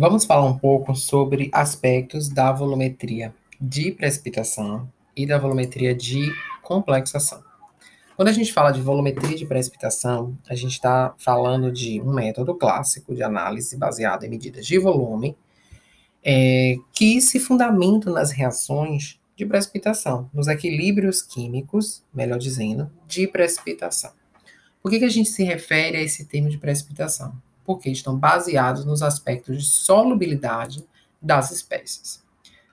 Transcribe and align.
Vamos 0.00 0.24
falar 0.24 0.46
um 0.46 0.56
pouco 0.56 0.94
sobre 0.96 1.50
aspectos 1.52 2.30
da 2.30 2.50
volumetria 2.50 3.34
de 3.60 3.92
precipitação 3.92 4.90
e 5.14 5.26
da 5.26 5.36
volumetria 5.36 5.94
de 5.94 6.32
complexação. 6.62 7.44
Quando 8.16 8.28
a 8.28 8.32
gente 8.32 8.50
fala 8.50 8.70
de 8.70 8.80
volumetria 8.80 9.36
de 9.36 9.44
precipitação, 9.44 10.38
a 10.48 10.54
gente 10.54 10.72
está 10.72 11.14
falando 11.18 11.70
de 11.70 12.00
um 12.00 12.14
método 12.14 12.54
clássico 12.54 13.14
de 13.14 13.22
análise 13.22 13.76
baseado 13.76 14.24
em 14.24 14.30
medidas 14.30 14.64
de 14.64 14.78
volume, 14.78 15.36
é, 16.24 16.76
que 16.94 17.20
se 17.20 17.38
fundamenta 17.38 18.10
nas 18.10 18.30
reações 18.30 19.20
de 19.36 19.44
precipitação, 19.44 20.30
nos 20.32 20.48
equilíbrios 20.48 21.20
químicos, 21.20 22.02
melhor 22.10 22.38
dizendo, 22.38 22.90
de 23.06 23.28
precipitação. 23.28 24.12
Por 24.82 24.90
que, 24.90 24.98
que 24.98 25.04
a 25.04 25.10
gente 25.10 25.28
se 25.28 25.44
refere 25.44 25.98
a 25.98 26.02
esse 26.02 26.24
termo 26.24 26.48
de 26.48 26.56
precipitação? 26.56 27.34
Porque 27.64 27.90
estão 27.90 28.18
baseados 28.18 28.84
nos 28.84 29.02
aspectos 29.02 29.58
de 29.58 29.70
solubilidade 29.70 30.84
das 31.20 31.50
espécies. 31.50 32.22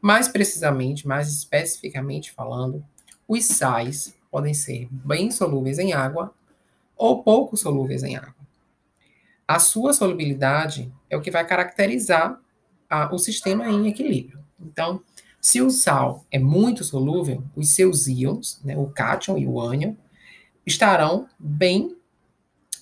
Mais 0.00 0.28
precisamente, 0.28 1.08
mais 1.08 1.28
especificamente 1.28 2.30
falando, 2.30 2.84
os 3.26 3.44
sais 3.46 4.14
podem 4.30 4.52
ser 4.52 4.88
bem 4.90 5.30
solúveis 5.30 5.78
em 5.78 5.92
água 5.92 6.34
ou 6.96 7.22
pouco 7.22 7.56
solúveis 7.56 8.02
em 8.02 8.16
água. 8.16 8.34
A 9.46 9.58
sua 9.58 9.92
solubilidade 9.92 10.92
é 11.08 11.16
o 11.16 11.20
que 11.20 11.30
vai 11.30 11.46
caracterizar 11.46 12.40
a, 12.88 13.14
o 13.14 13.18
sistema 13.18 13.68
em 13.68 13.88
equilíbrio. 13.88 14.38
Então, 14.60 15.02
se 15.40 15.60
o 15.60 15.70
sal 15.70 16.24
é 16.30 16.38
muito 16.38 16.82
solúvel, 16.82 17.44
os 17.54 17.70
seus 17.70 18.06
íons, 18.06 18.60
né, 18.64 18.76
o 18.76 18.86
cátion 18.86 19.36
e 19.36 19.46
o 19.46 19.60
ânion, 19.60 19.94
estarão 20.66 21.28
bem 21.38 21.93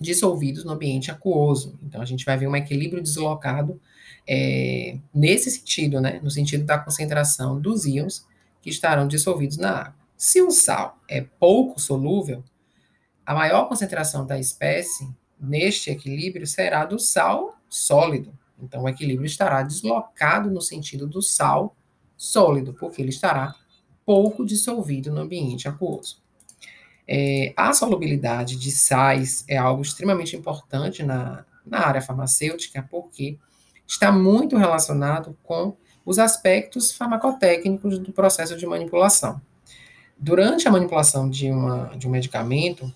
dissolvidos 0.00 0.64
no 0.64 0.72
ambiente 0.72 1.10
aquoso. 1.10 1.78
Então, 1.82 2.00
a 2.00 2.04
gente 2.04 2.24
vai 2.24 2.36
ver 2.36 2.46
um 2.46 2.56
equilíbrio 2.56 3.02
deslocado 3.02 3.80
é, 4.26 4.98
nesse 5.14 5.50
sentido, 5.50 6.00
né, 6.00 6.20
no 6.22 6.30
sentido 6.30 6.64
da 6.64 6.78
concentração 6.78 7.60
dos 7.60 7.84
íons 7.86 8.26
que 8.60 8.70
estarão 8.70 9.08
dissolvidos 9.08 9.56
na 9.56 9.70
água. 9.70 9.96
Se 10.16 10.42
o 10.42 10.50
sal 10.50 10.98
é 11.08 11.20
pouco 11.20 11.80
solúvel, 11.80 12.42
a 13.24 13.34
maior 13.34 13.68
concentração 13.68 14.26
da 14.26 14.38
espécie 14.38 15.08
neste 15.40 15.90
equilíbrio 15.90 16.46
será 16.46 16.84
do 16.84 16.98
sal 16.98 17.58
sólido. 17.68 18.36
Então, 18.60 18.82
o 18.82 18.88
equilíbrio 18.88 19.26
estará 19.26 19.62
deslocado 19.62 20.50
no 20.50 20.60
sentido 20.60 21.06
do 21.06 21.22
sal 21.22 21.76
sólido, 22.16 22.74
porque 22.74 23.00
ele 23.00 23.10
estará 23.10 23.54
pouco 24.04 24.44
dissolvido 24.44 25.12
no 25.12 25.20
ambiente 25.20 25.68
aquoso. 25.68 26.20
É, 27.08 27.54
a 27.56 27.72
solubilidade 27.72 28.56
de 28.56 28.70
sais 28.70 29.42
é 29.48 29.56
algo 29.56 29.80
extremamente 29.80 30.36
importante 30.36 31.02
na, 31.02 31.44
na 31.64 31.86
área 31.86 32.02
farmacêutica, 32.02 32.86
porque 32.90 33.38
está 33.86 34.12
muito 34.12 34.58
relacionado 34.58 35.34
com 35.42 35.74
os 36.04 36.18
aspectos 36.18 36.92
farmacotécnicos 36.92 37.98
do 37.98 38.12
processo 38.12 38.56
de 38.56 38.66
manipulação. 38.66 39.40
Durante 40.18 40.68
a 40.68 40.70
manipulação 40.70 41.30
de, 41.30 41.50
uma, 41.50 41.96
de 41.96 42.06
um 42.06 42.10
medicamento, 42.10 42.92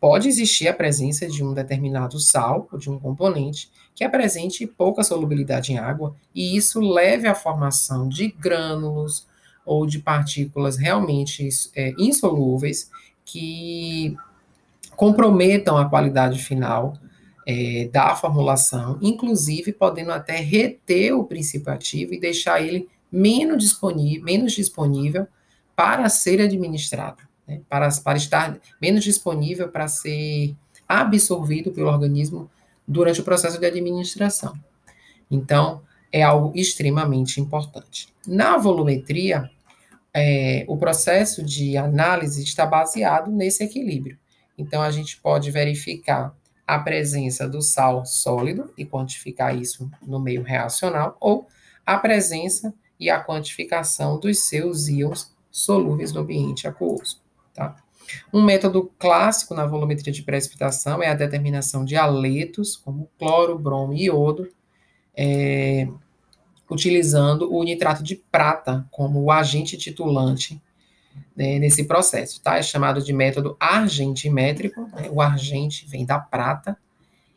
pode 0.00 0.28
existir 0.28 0.68
a 0.68 0.74
presença 0.74 1.26
de 1.26 1.42
um 1.42 1.54
determinado 1.54 2.20
sal 2.20 2.68
ou 2.72 2.78
de 2.78 2.90
um 2.90 2.98
componente 2.98 3.70
que 3.94 4.04
apresente 4.04 4.66
pouca 4.66 5.02
solubilidade 5.02 5.72
em 5.72 5.78
água 5.78 6.14
e 6.34 6.56
isso 6.56 6.80
leve 6.80 7.28
à 7.28 7.34
formação 7.34 8.08
de 8.08 8.28
grânulos 8.28 9.26
ou 9.64 9.86
de 9.86 9.98
partículas 9.98 10.76
realmente 10.76 11.48
é, 11.74 11.94
insolúveis 11.98 12.90
que 13.24 14.16
comprometam 14.96 15.76
a 15.76 15.88
qualidade 15.88 16.38
final 16.42 16.94
é, 17.46 17.88
da 17.92 18.14
formulação, 18.14 18.98
inclusive 19.00 19.72
podendo 19.72 20.12
até 20.12 20.36
reter 20.36 21.12
o 21.12 21.24
princípio 21.24 21.72
ativo 21.72 22.14
e 22.14 22.20
deixar 22.20 22.62
ele 22.62 22.88
menos 23.10 23.62
disponível, 23.62 24.24
menos 24.24 24.52
disponível 24.52 25.26
para 25.74 26.08
ser 26.08 26.40
administrado 26.40 27.22
né, 27.46 27.60
para, 27.68 27.88
para 28.02 28.16
estar 28.16 28.58
menos 28.80 29.04
disponível 29.04 29.68
para 29.68 29.88
ser 29.88 30.54
absorvido 30.88 31.72
pelo 31.72 31.88
organismo 31.88 32.50
durante 32.86 33.20
o 33.20 33.24
processo 33.24 33.58
de 33.58 33.66
administração. 33.66 34.54
Então, 35.30 35.82
é 36.12 36.22
algo 36.22 36.52
extremamente 36.54 37.40
importante. 37.40 38.08
Na 38.26 38.58
volumetria, 38.58 39.50
é, 40.14 40.64
o 40.68 40.76
processo 40.76 41.42
de 41.42 41.76
análise 41.76 42.42
está 42.42 42.66
baseado 42.66 43.30
nesse 43.30 43.64
equilíbrio. 43.64 44.18
Então, 44.58 44.82
a 44.82 44.90
gente 44.90 45.18
pode 45.20 45.50
verificar 45.50 46.36
a 46.66 46.78
presença 46.78 47.48
do 47.48 47.60
sal 47.62 48.04
sólido 48.04 48.72
e 48.76 48.84
quantificar 48.84 49.56
isso 49.56 49.90
no 50.06 50.20
meio 50.20 50.42
reacional, 50.42 51.16
ou 51.20 51.48
a 51.84 51.98
presença 51.98 52.72
e 53.00 53.10
a 53.10 53.22
quantificação 53.22 54.20
dos 54.20 54.40
seus 54.40 54.86
íons 54.86 55.34
solúveis 55.50 56.12
no 56.12 56.20
ambiente 56.20 56.68
aquoso. 56.68 57.20
Tá? 57.52 57.76
Um 58.32 58.42
método 58.42 58.92
clássico 58.98 59.54
na 59.54 59.66
volumetria 59.66 60.12
de 60.12 60.22
precipitação 60.22 61.02
é 61.02 61.08
a 61.08 61.14
determinação 61.14 61.84
de 61.84 61.96
aletos, 61.96 62.76
como 62.76 63.10
cloro, 63.18 63.58
bromo 63.58 63.92
e 63.92 64.04
iodo, 64.04 64.48
é, 65.16 65.88
utilizando 66.70 67.52
o 67.52 67.62
nitrato 67.62 68.02
de 68.02 68.16
prata 68.16 68.86
como 68.90 69.22
o 69.22 69.30
agente 69.30 69.76
titulante 69.76 70.60
né, 71.36 71.58
nesse 71.58 71.84
processo. 71.84 72.40
Tá? 72.42 72.56
É 72.56 72.62
chamado 72.62 73.02
de 73.02 73.12
método 73.12 73.56
argentimétrico, 73.60 74.82
né? 74.94 75.08
o 75.10 75.20
argente 75.20 75.86
vem 75.86 76.04
da 76.04 76.18
prata, 76.18 76.76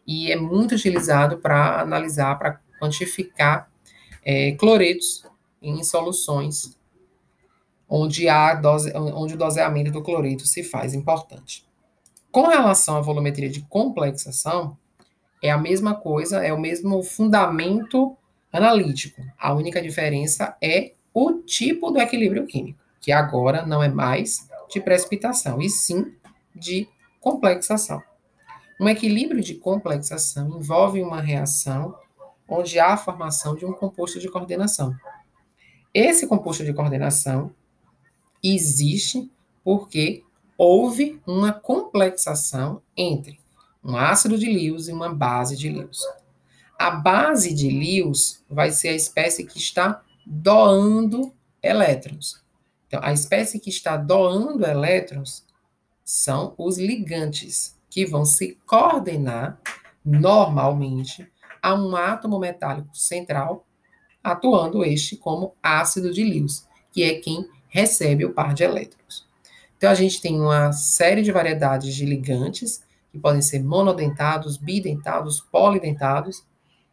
e 0.08 0.32
é 0.32 0.36
muito 0.36 0.76
utilizado 0.76 1.38
para 1.38 1.82
analisar, 1.82 2.38
para 2.38 2.60
quantificar 2.80 3.70
é, 4.24 4.52
cloretos 4.54 5.26
em 5.62 5.84
soluções 5.84 6.78
onde, 7.90 8.28
há 8.28 8.54
dose, 8.56 8.92
onde 8.96 9.36
o 9.36 9.38
doseamento 9.38 9.92
do 9.92 10.02
cloreto 10.02 10.46
se 10.46 10.64
faz 10.64 10.94
importante. 10.94 11.66
Com 12.32 12.48
relação 12.48 12.98
à 12.98 13.02
volumetria 13.02 13.50
de 13.50 13.62
complexação, 13.62 14.78
é 15.42 15.52
a 15.52 15.58
mesma 15.58 15.96
coisa, 15.96 16.46
é 16.46 16.52
o 16.52 16.60
mesmo 16.60 17.04
fundamento 17.04 18.16
analítico. 18.52 19.22
A 19.38 19.54
única 19.54 19.82
diferença 19.82 20.56
é 20.62 20.94
o 21.14 21.34
tipo 21.34 21.92
do 21.92 22.00
equilíbrio 22.00 22.46
químico, 22.46 22.80
que 23.00 23.12
agora 23.12 23.66
não 23.66 23.82
é 23.82 23.90
mais 23.90 24.50
de 24.70 24.82
precipitação, 24.82 25.62
e 25.62 25.70
sim 25.70 26.14
de 26.56 26.88
complexação. 27.20 28.02
Um 28.80 28.90
equilíbrio 28.90 29.42
de 29.42 29.56
complexação 29.56 30.58
envolve 30.58 31.02
uma 31.02 31.22
reação 31.22 31.96
onde 32.48 32.78
há 32.78 32.94
a 32.94 32.98
formação 32.98 33.56
de 33.56 33.66
um 33.66 33.74
composto 33.74 34.20
de 34.20 34.30
coordenação. 34.30 34.94
Esse 35.94 36.28
composto 36.28 36.64
de 36.64 36.74
coordenação 36.74 37.52
existe 38.44 39.32
porque 39.64 40.24
houve 40.58 41.22
uma 41.26 41.54
complexação 41.54 42.82
entre 42.96 43.40
um 43.86 43.96
ácido 43.96 44.38
de 44.38 44.48
Lewis 44.48 44.88
e 44.88 44.92
uma 44.92 45.14
base 45.14 45.56
de 45.56 45.70
Lewis. 45.70 46.00
A 46.78 46.90
base 46.90 47.54
de 47.54 47.70
Lewis 47.70 48.44
vai 48.50 48.72
ser 48.72 48.90
a 48.90 48.96
espécie 48.96 49.46
que 49.46 49.60
está 49.60 50.02
doando 50.26 51.32
elétrons. 51.62 52.44
Então, 52.88 53.00
a 53.04 53.14
espécie 53.14 53.60
que 53.60 53.70
está 53.70 53.96
doando 53.96 54.66
elétrons 54.66 55.46
são 56.04 56.56
os 56.58 56.78
ligantes, 56.80 57.78
que 57.90 58.06
vão 58.06 58.26
se 58.26 58.58
coordenar 58.66 59.60
normalmente 60.04 61.32
a 61.62 61.74
um 61.74 61.96
átomo 61.96 62.40
metálico 62.40 62.96
central, 62.96 63.66
atuando 64.24 64.84
este 64.84 65.16
como 65.16 65.54
ácido 65.62 66.12
de 66.12 66.24
Lewis, 66.24 66.68
que 66.92 67.04
é 67.04 67.20
quem 67.20 67.48
recebe 67.70 68.26
o 68.26 68.34
par 68.34 68.54
de 68.54 68.64
elétrons. 68.64 69.28
Então, 69.78 69.92
a 69.92 69.96
gente 69.96 70.22
tem 70.22 70.40
uma 70.40 70.72
série 70.72 71.22
de 71.22 71.32
variedades 71.32 71.94
de 71.94 72.06
ligantes, 72.06 72.85
que 73.16 73.22
podem 73.22 73.42
ser 73.42 73.64
monodentados, 73.64 74.58
bidentados, 74.58 75.40
polidentados. 75.40 76.46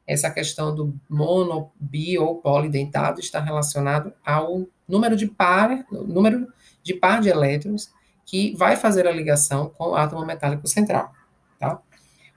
Essa 0.07 0.31
questão 0.31 0.73
do 0.75 0.95
mono, 1.11 1.71
bi 1.79 2.17
ou 2.17 2.37
polidentado 2.37 3.19
está 3.19 3.41
relacionado 3.41 4.13
ao 4.25 4.67
número 4.89 5.17
de 5.17 5.27
par, 5.27 5.85
número 5.91 6.47
de 6.83 6.95
par 6.95 7.21
de 7.21 7.29
elétrons 7.29 7.93
que 8.25 8.55
vai 8.57 8.77
fazer 8.77 9.07
a 9.07 9.13
ligação 9.13 9.69
com 9.71 9.91
o 9.91 9.95
átomo 9.97 10.25
metálico 10.25 10.67
central. 10.69 11.13
Tá? 11.59 11.81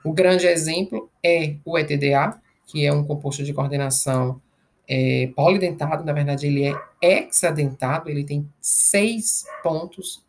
O 0.03 0.11
grande 0.11 0.47
exemplo 0.47 1.09
é 1.23 1.57
o 1.63 1.77
ETDA, 1.77 2.41
que 2.65 2.85
é 2.85 2.91
um 2.91 3.03
composto 3.03 3.43
de 3.43 3.53
coordenação 3.53 4.41
é, 4.87 5.31
polidentado, 5.35 6.03
na 6.03 6.13
verdade, 6.13 6.47
ele 6.47 6.65
é 6.65 6.75
hexadentado, 7.01 8.09
ele 8.09 8.23
tem 8.23 8.47
seis 8.59 9.45
pontos 9.63 10.23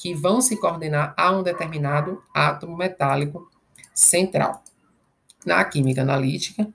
que 0.00 0.14
vão 0.14 0.40
se 0.40 0.56
coordenar 0.56 1.12
a 1.14 1.30
um 1.30 1.42
determinado 1.42 2.22
átomo 2.32 2.74
metálico 2.74 3.50
central. 3.92 4.64
Na 5.44 5.62
química 5.62 6.00
analítica, 6.00 6.66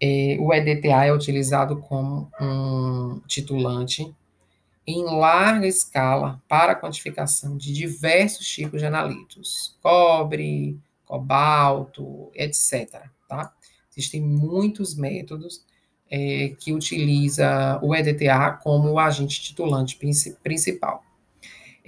é, 0.00 0.36
o 0.38 0.54
EDTA 0.54 1.06
é 1.06 1.12
utilizado 1.12 1.78
como 1.78 2.30
um 2.40 3.20
titulante 3.26 4.14
em 4.86 5.04
larga 5.04 5.66
escala 5.66 6.40
para 6.48 6.70
a 6.70 6.80
quantificação 6.80 7.56
de 7.56 7.72
diversos 7.72 8.46
tipos 8.46 8.80
de 8.80 8.86
analitos, 8.86 9.76
cobre, 9.82 10.78
cobalto, 11.04 12.30
etc. 12.32 13.02
Tá? 13.28 13.52
Existem 13.90 14.20
muitos 14.20 14.94
métodos 14.94 15.64
é, 16.08 16.54
que 16.60 16.72
utiliza 16.72 17.80
o 17.82 17.92
EDTA 17.92 18.52
como 18.62 18.92
o 18.92 18.98
agente 19.00 19.42
titulante 19.42 19.98
principal. 20.44 21.02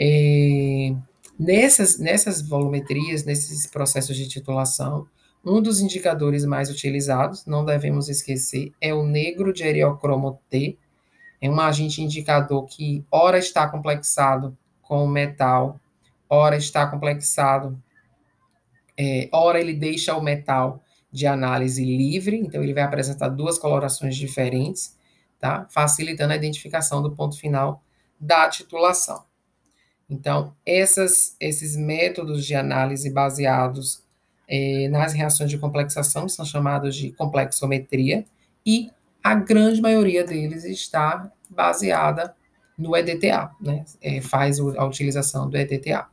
É, 0.02 0.94
nessas, 1.38 1.98
nessas 1.98 2.40
volumetrias, 2.40 3.22
nesses 3.22 3.66
processos 3.66 4.16
de 4.16 4.26
titulação, 4.26 5.06
um 5.44 5.60
dos 5.60 5.80
indicadores 5.80 6.46
mais 6.46 6.70
utilizados, 6.70 7.44
não 7.44 7.66
devemos 7.66 8.08
esquecer, 8.08 8.72
é 8.80 8.94
o 8.94 9.04
negro 9.04 9.52
de 9.52 9.62
eriocromo 9.62 10.40
T. 10.48 10.78
É 11.38 11.50
um 11.50 11.60
agente 11.60 12.02
indicador 12.02 12.64
que 12.64 13.04
ora 13.10 13.38
está 13.38 13.68
complexado 13.68 14.56
com 14.80 15.04
o 15.04 15.08
metal, 15.08 15.78
ora 16.28 16.56
está 16.56 16.86
complexado, 16.86 17.78
é, 18.98 19.28
ora 19.32 19.60
ele 19.60 19.74
deixa 19.74 20.16
o 20.16 20.22
metal 20.22 20.82
de 21.12 21.26
análise 21.26 21.84
livre, 21.84 22.38
então 22.38 22.62
ele 22.62 22.74
vai 22.74 22.84
apresentar 22.84 23.28
duas 23.28 23.58
colorações 23.58 24.16
diferentes, 24.16 24.96
tá? 25.38 25.66
Facilitando 25.70 26.32
a 26.32 26.36
identificação 26.36 27.02
do 27.02 27.12
ponto 27.12 27.38
final 27.38 27.82
da 28.18 28.48
titulação. 28.48 29.29
Então, 30.10 30.52
essas, 30.66 31.36
esses 31.38 31.76
métodos 31.76 32.44
de 32.44 32.56
análise 32.56 33.08
baseados 33.10 34.02
é, 34.48 34.88
nas 34.88 35.12
reações 35.12 35.48
de 35.48 35.56
complexação 35.56 36.28
são 36.28 36.44
chamados 36.44 36.96
de 36.96 37.12
complexometria 37.12 38.26
e 38.66 38.90
a 39.22 39.36
grande 39.36 39.80
maioria 39.80 40.24
deles 40.24 40.64
está 40.64 41.30
baseada 41.48 42.34
no 42.76 42.96
EDTA, 42.96 43.50
né? 43.60 43.84
É, 44.02 44.20
faz 44.20 44.58
a 44.58 44.84
utilização 44.84 45.48
do 45.48 45.56
EDTA. 45.56 46.06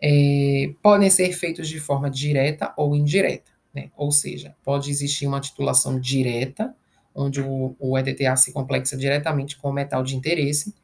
É, 0.00 0.72
podem 0.82 1.10
ser 1.10 1.32
feitos 1.32 1.68
de 1.68 1.78
forma 1.78 2.08
direta 2.08 2.72
ou 2.76 2.96
indireta. 2.96 3.50
Né? 3.74 3.90
Ou 3.96 4.10
seja, 4.10 4.56
pode 4.64 4.90
existir 4.90 5.26
uma 5.26 5.40
titulação 5.40 6.00
direta, 6.00 6.74
onde 7.14 7.40
o, 7.42 7.76
o 7.78 7.98
EDTA 7.98 8.36
se 8.36 8.52
complexa 8.52 8.96
diretamente 8.96 9.58
com 9.58 9.68
o 9.68 9.72
metal 9.72 10.02
de 10.02 10.16
interesse, 10.16 10.74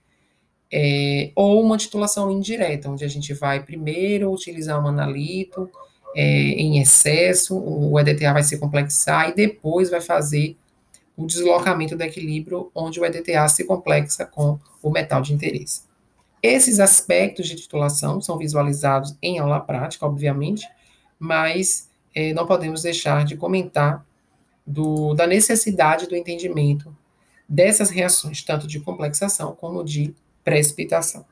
é, 0.72 1.30
ou 1.34 1.62
uma 1.62 1.76
titulação 1.76 2.30
indireta, 2.30 2.90
onde 2.90 3.04
a 3.04 3.08
gente 3.08 3.32
vai 3.32 3.62
primeiro 3.62 4.32
utilizar 4.32 4.82
um 4.82 4.88
analito 4.88 5.70
é, 6.14 6.22
em 6.22 6.80
excesso, 6.80 7.56
o 7.56 7.98
EDTA 7.98 8.32
vai 8.32 8.42
se 8.42 8.58
complexar 8.58 9.30
e 9.30 9.34
depois 9.34 9.90
vai 9.90 10.00
fazer 10.00 10.56
o 11.16 11.26
deslocamento 11.26 11.96
do 11.96 12.02
equilíbrio, 12.02 12.70
onde 12.74 13.00
o 13.00 13.04
EDTA 13.04 13.48
se 13.48 13.64
complexa 13.64 14.26
com 14.26 14.58
o 14.82 14.90
metal 14.90 15.22
de 15.22 15.32
interesse. 15.32 15.82
Esses 16.42 16.78
aspectos 16.78 17.48
de 17.48 17.56
titulação 17.56 18.20
são 18.20 18.38
visualizados 18.38 19.16
em 19.22 19.38
aula 19.38 19.60
prática, 19.60 20.06
obviamente, 20.06 20.66
mas 21.18 21.88
é, 22.14 22.32
não 22.32 22.46
podemos 22.46 22.82
deixar 22.82 23.24
de 23.24 23.36
comentar 23.36 24.04
do, 24.66 25.14
da 25.14 25.26
necessidade 25.26 26.06
do 26.06 26.16
entendimento 26.16 26.94
dessas 27.48 27.90
reações, 27.90 28.42
tanto 28.42 28.66
de 28.66 28.80
complexação 28.80 29.54
como 29.54 29.84
de 29.84 30.14
precipitação. 30.46 31.26